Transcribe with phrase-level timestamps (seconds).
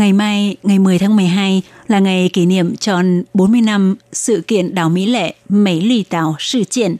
[0.00, 4.74] ngày mai, ngày 10 tháng 12 là ngày kỷ niệm tròn 40 năm sự kiện
[4.74, 6.96] đảo Mỹ Lệ Mấy Lì Tảo Sự Kiện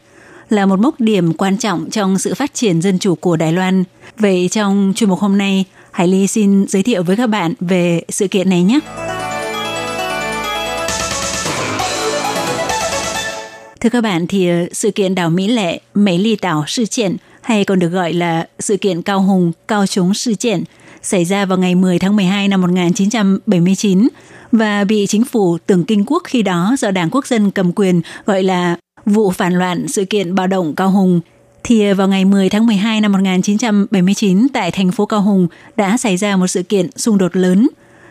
[0.49, 3.85] là một mốc điểm quan trọng trong sự phát triển dân chủ của Đài Loan.
[4.19, 8.03] Vậy trong chuyên mục hôm nay, Hải Ly xin giới thiệu với các bạn về
[8.09, 8.81] sự kiện này nhé.
[13.81, 17.17] Thưa các bạn thì ờ, sự kiện đảo Mỹ Lệ Mấy Ly Tảo sự kiện
[17.41, 20.65] hay còn được gọi là sự kiện Cao Hùng Cao Trúng sự kiện
[21.03, 24.09] xảy ra vào ngày 10 tháng 12 năm 1979
[24.53, 28.01] và bị chính phủ tưởng kinh quốc khi đó do Đảng Quốc dân cầm quyền,
[28.27, 28.77] gọi là
[29.07, 31.21] vụ phản loạn sự kiện bạo động Cao Hùng.
[31.65, 35.97] Thì ờ, vào ngày 10 tháng 12 năm 1979 tại thành phố Cao Hùng đã
[35.97, 37.69] xảy ra một sự kiện xung đột lớn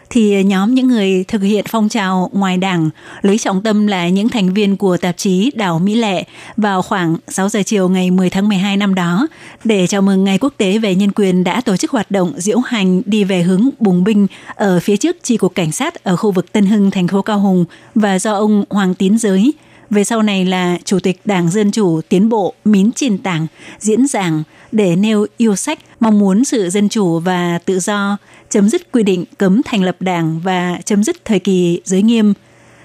[0.09, 2.89] thì nhóm những người thực hiện phong trào ngoài đảng
[3.21, 6.23] lấy trọng tâm là những thành viên của tạp chí Đảo Mỹ Lệ
[6.57, 9.27] vào khoảng 6 giờ chiều ngày 10 tháng 12 năm đó
[9.63, 12.59] để chào mừng Ngày Quốc tế về Nhân quyền đã tổ chức hoạt động diễu
[12.59, 16.31] hành đi về hướng bùng binh ở phía trước chi cục cảnh sát ở khu
[16.31, 17.65] vực Tân Hưng, thành phố Cao Hùng
[17.95, 19.53] và do ông Hoàng Tín Giới.
[19.89, 23.47] Về sau này là Chủ tịch Đảng Dân Chủ Tiến Bộ Mín Trình Tảng
[23.80, 28.17] diễn giảng để nêu yêu sách mong muốn sự dân chủ và tự do,
[28.49, 32.33] chấm dứt quy định cấm thành lập đảng và chấm dứt thời kỳ giới nghiêm.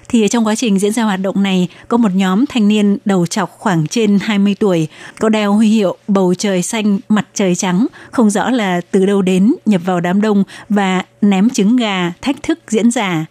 [0.09, 3.25] Thì trong quá trình diễn ra hoạt động này, có một nhóm thanh niên đầu
[3.25, 4.87] chọc khoảng trên 20 tuổi,
[5.19, 9.21] có đeo huy hiệu bầu trời xanh, mặt trời trắng, không rõ là từ đâu
[9.21, 13.25] đến, nhập vào đám đông và ném trứng gà, thách thức diễn giả.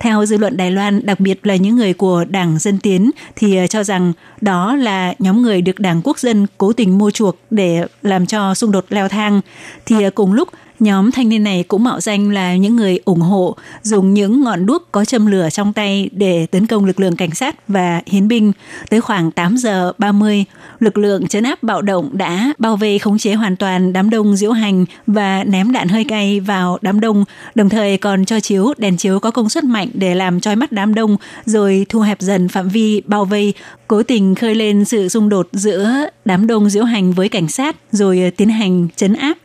[0.00, 3.56] Theo dư luận Đài Loan, đặc biệt là những người của Đảng Dân Tiến thì
[3.56, 7.36] ờ, cho rằng đó là nhóm người được Đảng Quốc dân cố tình mua chuộc
[7.50, 9.40] để làm cho xung đột leo thang.
[9.86, 10.48] Thì ờ, cùng lúc
[10.80, 14.66] Nhóm thanh niên này cũng mạo danh là những người ủng hộ dùng những ngọn
[14.66, 18.28] đuốc có châm lửa trong tay để tấn công lực lượng cảnh sát và hiến
[18.28, 18.52] binh.
[18.90, 20.44] Tới khoảng 8 giờ 30,
[20.80, 24.36] lực lượng chấn áp bạo động đã bao vây khống chế hoàn toàn đám đông
[24.36, 27.24] diễu hành và ném đạn hơi cay vào đám đông,
[27.54, 30.72] đồng thời còn cho chiếu đèn chiếu có công suất mạnh để làm trói mắt
[30.72, 33.54] đám đông rồi thu hẹp dần phạm vi bao vây,
[33.88, 37.76] cố tình khơi lên sự xung đột giữa đám đông diễu hành với cảnh sát
[37.92, 39.38] rồi tiến hành chấn áp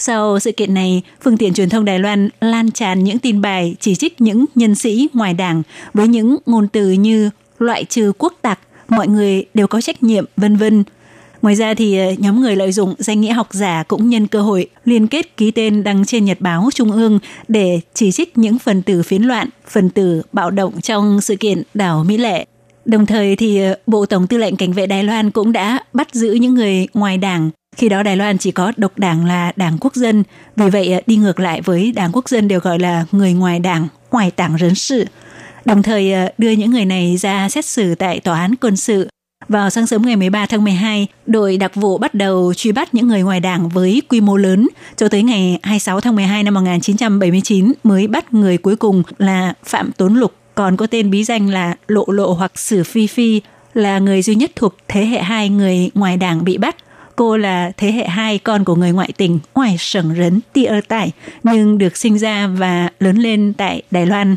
[0.00, 3.76] sau sự kiện này, phương tiện truyền thông Đài Loan lan tràn những tin bài
[3.80, 5.62] chỉ trích những nhân sĩ ngoài đảng
[5.94, 10.24] với những ngôn từ như loại trừ quốc tặc, mọi người đều có trách nhiệm,
[10.36, 10.84] vân vân.
[11.42, 14.42] Ngoài ra thì ờ, nhóm người lợi dụng danh nghĩa học giả cũng nhân cơ
[14.42, 17.18] hội liên kết ký tên đăng trên Nhật báo Trung ương
[17.48, 21.62] để chỉ trích những phần tử phiến loạn, phần tử bạo động trong sự kiện
[21.74, 22.46] đảo Mỹ Lệ.
[22.84, 26.14] Đồng thời thì ờ, Bộ Tổng Tư lệnh Cảnh vệ Đài Loan cũng đã bắt
[26.14, 29.78] giữ những người ngoài đảng khi đó Đài Loan chỉ có độc đảng là đảng
[29.80, 30.22] quốc dân,
[30.56, 33.58] vì vậy ờ, đi ngược lại với đảng quốc dân đều gọi là người ngoài
[33.58, 35.04] đảng, ngoài đảng rấn sự.
[35.64, 39.08] Đồng thời ờ, đưa những người này ra xét xử tại tòa án quân sự.
[39.48, 43.08] Vào sáng sớm ngày 13 tháng 12, đội đặc vụ bắt đầu truy bắt những
[43.08, 44.68] người ngoài đảng với quy mô lớn.
[44.96, 49.92] Cho tới ngày 26 tháng 12 năm 1979 mới bắt người cuối cùng là Phạm
[49.92, 53.40] Tốn Lục, còn có tên bí danh là Lộ Lộ hoặc Sử Phi Phi,
[53.74, 56.76] là người duy nhất thuộc thế hệ hai người ngoài đảng bị bắt–
[57.16, 61.10] Cô là thế hệ hai con của người ngoại tình ngoài sẩn rấn tia tải
[61.42, 64.36] nhưng được sinh ra và lớn lên tại Đài Loan.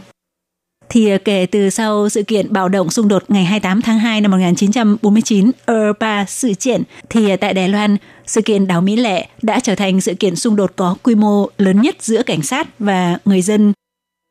[0.89, 4.21] Thì ờ, kể từ sau sự kiện bạo động xung đột ngày 28 tháng 2
[4.21, 5.51] năm 1949
[5.99, 9.75] ba sự kiện thì ờ, tại Đài Loan, sự kiện đảo Mỹ Lệ đã trở
[9.75, 13.41] thành sự kiện xung đột có quy mô lớn nhất giữa cảnh sát và người
[13.41, 13.73] dân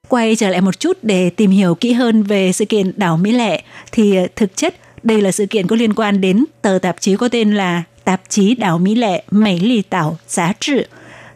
[0.09, 3.33] quay trở lại một chút để tìm hiểu kỹ hơn về sự kiện đảo Mỹ
[3.33, 3.63] Lệ
[3.93, 7.17] thì ờ, thực chất đây là sự kiện có liên quan đến tờ tạp chí
[7.17, 10.85] có tên là tạp chí Đảo Mỹ Lệ Mỹ Lì Tảo Giá trị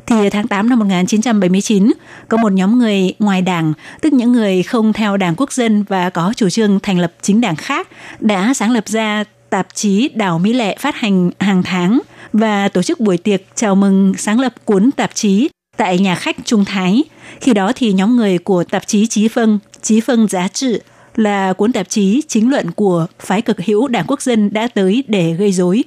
[0.06, 1.92] thì tháng 8 năm 1979,
[2.28, 6.10] có một nhóm người ngoài đảng, tức những người không theo đảng quốc dân và
[6.10, 7.88] có chủ trương thành lập chính đảng khác,
[8.20, 12.00] đã sáng lập ra tạp chí Đảo Mỹ Lệ phát hành hàng tháng
[12.32, 16.36] và tổ chức buổi tiệc chào mừng sáng lập cuốn tạp chí tại nhà khách
[16.44, 17.04] Trung Thái.
[17.40, 20.78] Khi đó thì nhóm người của tạp chí Chí Phân, Chí Phân Giá trị
[21.16, 25.04] là cuốn tạp chí chính luận của phái cực hữu Đảng Quốc dân đã tới
[25.08, 25.84] để gây rối.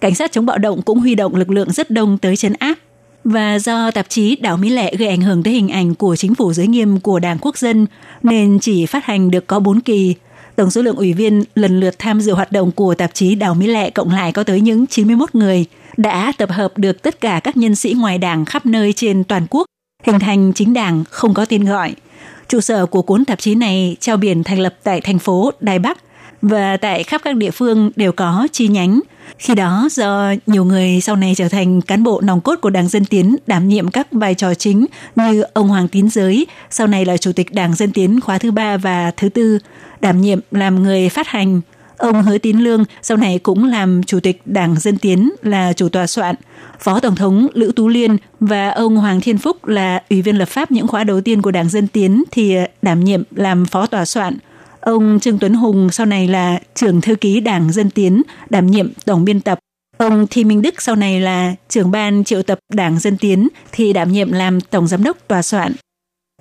[0.00, 2.78] Cảnh sát chống bạo động cũng huy động lực lượng rất đông tới chấn áp.
[3.24, 6.34] Và do tạp chí Đảo Mỹ Lệ gây ảnh hưởng tới hình ảnh của chính
[6.34, 7.86] phủ giới nghiêm của Đảng Quốc dân
[8.22, 10.14] nên chỉ phát hành được có 4 kỳ.
[10.56, 13.54] Tổng số lượng ủy viên lần lượt tham dự hoạt động của tạp chí Đảo
[13.54, 15.64] Mỹ Lệ cộng lại có tới những 91 người,
[15.96, 19.46] đã tập hợp được tất cả các nhân sĩ ngoài đảng khắp nơi trên toàn
[19.50, 19.66] quốc,
[20.06, 21.94] hình thành chính đảng không có tên gọi–
[22.50, 25.78] Trụ sở của cuốn tạp chí này treo biển thành lập tại thành phố Đài
[25.78, 25.98] Bắc
[26.42, 29.00] và tại khắp các địa phương đều có chi nhánh.
[29.38, 32.88] Khi đó do nhiều người sau này trở thành cán bộ nòng cốt của Đảng
[32.88, 37.04] Dân Tiến đảm nhiệm các vai trò chính như ông Hoàng Tín Giới, sau này
[37.04, 39.58] là Chủ tịch Đảng Dân Tiến khóa thứ ba và thứ tư,
[40.00, 41.60] đảm nhiệm làm người phát hành.
[41.96, 45.88] Ông Hứa Tín Lương sau này cũng làm Chủ tịch Đảng Dân Tiến là chủ
[45.88, 46.34] tòa soạn–
[46.80, 50.48] Phó Tổng thống Lữ Tú Liên và ông Hoàng Thiên Phúc là ủy viên lập
[50.48, 53.86] pháp những khóa đầu tiên của Đảng Dân Tiến thì ờ, đảm nhiệm làm phó
[53.86, 54.38] tòa soạn.
[54.80, 58.92] Ông Trương Tuấn Hùng sau này là trưởng thư ký Đảng Dân Tiến, đảm nhiệm
[59.04, 59.58] tổng biên tập.
[59.96, 63.92] Ông Thi Minh Đức sau này là trưởng ban triệu tập Đảng Dân Tiến thì
[63.92, 65.72] đảm nhiệm làm tổng giám đốc tòa soạn.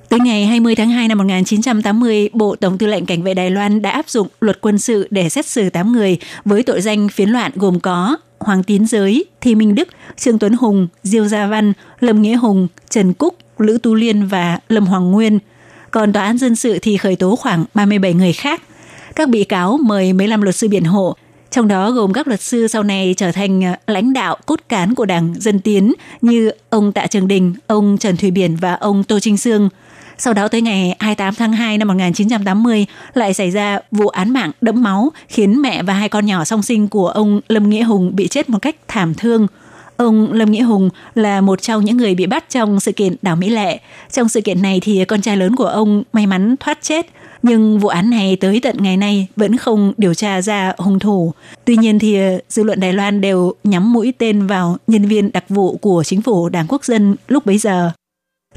[0.10, 3.82] Tới ngày 20 tháng 2 năm 1980, Bộ Tổng tư lệnh Cảnh vệ Đài Loan
[3.82, 7.30] đã áp dụng luật quân sự để xét xử 8 người với tội danh phiến
[7.30, 9.88] loạn gồm có Hoàng Tín Giới, Thi Minh Đức,
[10.18, 14.60] Trương Tuấn Hùng, Diêu Gia Văn, Lâm Nghĩa Hùng, Trần Cúc, Lữ Tu Liên và
[14.70, 15.40] Lâm Hoàng Nguyên.
[15.92, 18.62] Còn tòa án dân sự thì khởi tố khoảng 37 người khác.
[19.16, 21.16] Các bị cáo mời 15 luật sư biện hộ,
[21.52, 24.96] trong đó gồm các luật sư sau này trở thành ờ, lãnh đạo cốt cán
[24.96, 29.04] của Đảng Dân Tiến như ông Tạ Trường Đình, ông Trần Thủy Biển và ông
[29.04, 29.70] Tô Trinh Sương–
[30.20, 34.52] sau đó tới ngày 28 tháng 2 năm 1980 lại xảy ra vụ án mạng
[34.62, 38.16] đẫm máu khiến mẹ và hai con nhỏ song sinh của ông Lâm Nghĩa Hùng
[38.16, 39.48] bị chết một cách thảm thương.
[40.00, 43.36] Ông Lâm Nghĩa Hùng là một trong những người bị bắt trong sự kiện đảo
[43.36, 43.80] Mỹ Lệ.
[44.12, 47.06] Trong sự kiện này thì con trai lớn của ông may mắn thoát chết.
[47.44, 51.34] Nhưng vụ án này tới tận ngày nay vẫn không điều tra ra hung thủ.
[51.66, 55.32] Tuy nhiên thì ờ, dư luận Đài Loan đều nhắm mũi tên vào nhân viên
[55.32, 57.92] đặc vụ của chính phủ Đảng Quốc dân lúc bấy giờ.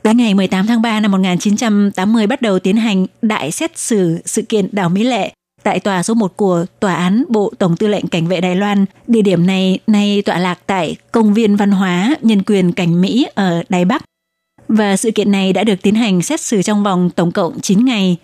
[0.03, 4.43] Tới ngày 18 tháng 3 năm 1980 bắt đầu tiến hành đại xét xử sự
[4.43, 8.07] kiện đảo Mỹ Lệ tại tòa số 1 của Tòa án Bộ Tổng tư lệnh
[8.07, 8.85] Cảnh vệ Đài Loan.
[9.07, 13.27] Địa điểm này nay tọa lạc tại Công viên Văn hóa Nhân quyền Cảnh Mỹ
[13.35, 14.05] ở Đài Bắc.
[14.69, 17.85] Và sự kiện này đã được tiến hành xét xử trong vòng tổng cộng 9
[17.85, 18.17] ngày.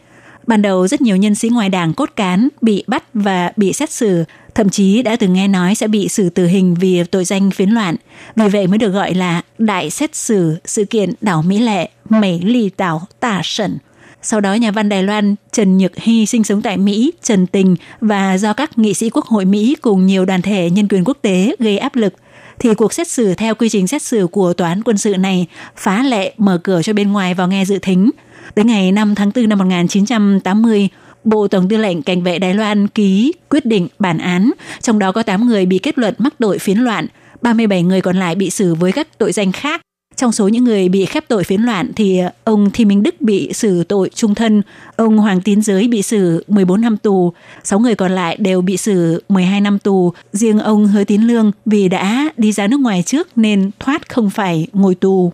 [0.47, 3.91] Ban đầu rất nhiều nhân sĩ ngoài đảng cốt cán bị bắt và bị xét
[3.91, 4.25] xử
[4.59, 7.71] thậm chí đã từng nghe nói sẽ bị xử tử hình vì tội danh phiến
[7.71, 7.97] loạn.
[8.37, 12.41] Vì vậy mới được gọi là đại xét xử sự kiện đảo Mỹ Lệ, Mỹ
[12.43, 13.79] Lì đảo Tả Sẩn.
[14.31, 17.77] Sau đó nhà văn Đài Loan Trần Nhược Hy sinh sống tại Mỹ, Trần Tình
[18.01, 21.19] và do các nghị sĩ quốc hội Mỹ cùng nhiều đoàn thể nhân quyền quốc
[21.23, 22.15] tế gây áp lực
[22.59, 25.47] thì cuộc xét xử theo quy trình xét xử của tòa án quân sự này
[25.77, 28.11] phá lệ mở cửa cho bên ngoài vào nghe dự thính.
[28.55, 30.89] Tới ngày 5 tháng 4 năm 1980,
[31.25, 35.13] Bộ Tổng tư lệnh Cảnh vệ Đài Loan ký quyết định bản án, trong đó
[35.13, 37.07] có 8 người bị kết luận mắc tội phiến loạn,
[37.43, 39.81] 37 người còn lại bị xử với các tội danh khác.
[40.19, 43.21] Trong số những người bị khép tội phiến loạn thì ờ, ông Thi Minh Đức
[43.21, 44.63] bị xử tội trung thân,
[44.97, 47.33] ông Hoàng Tín Giới bị xử 14 năm tù,
[47.65, 51.53] 6 người còn lại đều bị xử 12 năm tù, riêng ông Hứa Tín Lương
[51.67, 55.33] vì đã đi ra nước ngoài trước nên thoát không phải ngồi tù.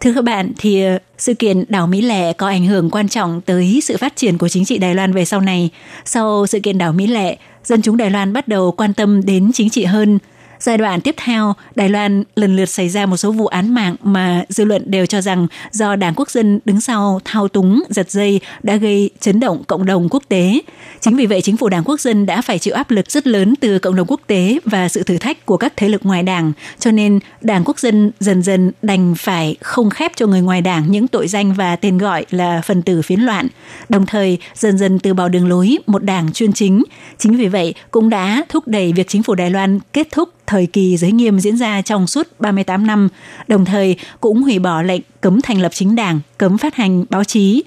[0.00, 3.40] Thưa các bạn, thì ờ, sự kiện đảo Mỹ Lệ có ảnh hưởng quan trọng
[3.40, 5.70] tới sự phát triển của chính trị Đài Loan về sau này.
[6.04, 9.50] Sau sự kiện đảo Mỹ Lệ, dân chúng Đài Loan bắt đầu quan tâm đến
[9.52, 10.18] chính trị hơn–
[10.58, 13.96] Giai đoạn tiếp theo, Đài Loan lần lượt xảy ra một số vụ án mạng
[14.02, 18.10] mà dư luận đều cho rằng do Đảng Quốc dân đứng sau thao túng, giật
[18.10, 20.60] dây đã gây chấn động cộng đồng quốc tế.
[21.00, 23.54] Chính vì vậy, chính phủ Đảng Quốc dân đã phải chịu áp lực rất lớn
[23.60, 26.52] từ cộng đồng quốc tế và sự thử thách của các thế lực ngoài đảng,
[26.78, 30.90] cho nên Đảng Quốc dân dần dần đành phải không khép cho người ngoài đảng
[30.90, 33.48] những tội danh và tên gọi là phần tử phiến loạn,
[33.88, 36.84] đồng thời dần dần từ bỏ đường lối một đảng chuyên chính.
[37.18, 40.66] Chính vì vậy, cũng đã thúc đẩy việc chính phủ Đài Loan kết thúc thời
[40.66, 43.08] kỳ giới nghiêm diễn ra trong suốt 38 năm,
[43.48, 47.24] đồng thời cũng hủy bỏ lệnh cấm thành lập chính đảng, cấm phát hành báo
[47.24, 47.62] chí.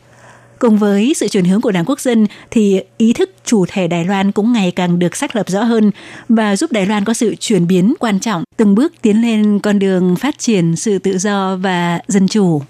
[0.60, 4.06] Cùng với sự chuyển hướng của Đảng Quốc dân thì ý thức chủ thể Đài
[4.06, 5.92] Loan cũng ngày càng được xác lập rõ hơn
[6.30, 9.80] và giúp Đài Loan có sự chuyển biến quan trọng, từng bước tiến lên con
[9.80, 12.62] đường phát triển sự tự do và dân chủ.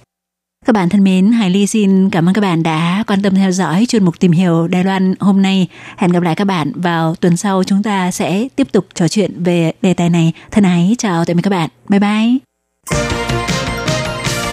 [0.66, 3.51] Các bạn thân mến, Hải Ly xin cảm ơn các bạn đã quan tâm theo
[3.51, 5.68] dõi chuyên mục tìm hiểu Đài Loan hôm nay.
[5.98, 9.44] Hẹn gặp lại các bạn vào tuần sau chúng ta sẽ tiếp tục trò chuyện
[9.44, 10.34] về đề tài này.
[10.51, 11.70] Thân ái chào tạm biệt các bạn.
[11.89, 13.49] Bye bye.